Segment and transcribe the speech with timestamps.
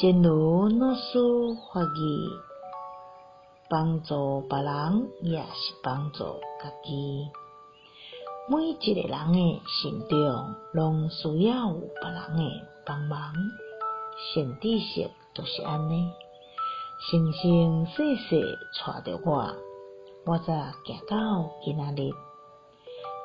[0.00, 1.18] 正如老师
[1.74, 2.30] 法语，
[3.68, 6.18] 帮助别人也是帮助
[6.62, 7.28] 家己。
[8.48, 13.32] 每一个人的心中，拢需要有别人的帮忙。
[14.32, 16.08] 善知识就是安尼，
[17.10, 18.56] 生生世世
[18.86, 19.52] 带着我，
[20.26, 22.12] 我才行到今仔日。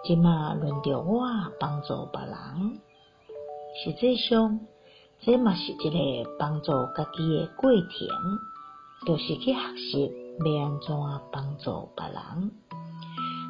[0.04, 1.22] 即马轮到我
[1.60, 2.82] 帮助别人，
[3.84, 4.60] 实际上，
[5.26, 7.90] 这嘛是一个帮助家己的过程，
[9.08, 10.12] 就是去学习
[10.44, 10.96] 要安怎
[11.32, 12.52] 帮助别人，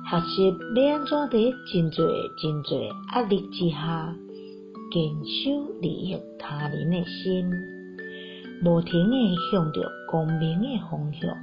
[0.08, 1.98] 学习要安怎伫真侪
[2.40, 4.16] 真侪压力之下，
[4.92, 7.50] 坚守利益他人的心，
[8.64, 11.36] 无停的向着光明的方向，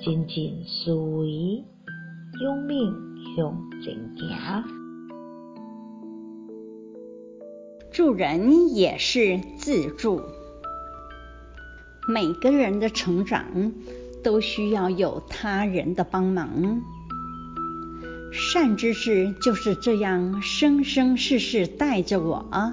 [0.00, 1.64] 真正思维
[2.42, 3.12] 勇猛。
[3.36, 4.64] 向前行，
[7.92, 10.22] 助人也是自助。
[12.08, 13.72] 每个人的成长
[14.24, 16.82] 都需要有他人的帮忙。
[18.32, 22.72] 善知识就是这样生生世世带着我，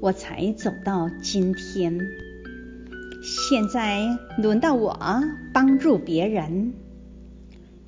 [0.00, 2.00] 我才走到今天。
[3.22, 4.98] 现在轮到我
[5.54, 6.74] 帮助别人，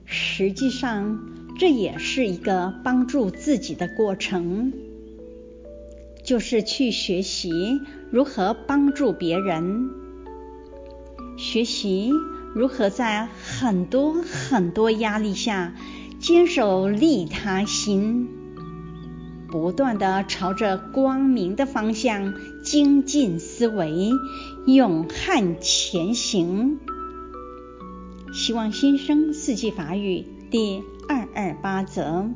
[0.04, 1.28] 实际上。
[1.58, 4.72] 这也是一个帮助自己的过程，
[6.24, 9.90] 就是去学习如何帮助别人，
[11.36, 12.12] 学习
[12.54, 15.74] 如何在很多很多压力下
[16.20, 18.28] 坚守利他心，
[19.50, 24.10] 不断的朝着光明的方向精进思维，
[24.66, 26.78] 勇悍前行。
[28.32, 32.30] 希望新生四季法语第二二八则。